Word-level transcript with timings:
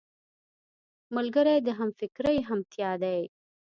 ملګری 1.15 1.57
د 1.63 1.67
همفکرۍ 1.79 2.37
همتيا 2.49 2.91
دی 3.03 3.21